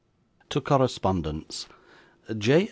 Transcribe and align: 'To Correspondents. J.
'To 0.49 0.59
Correspondents. 0.59 1.67
J. 2.35 2.59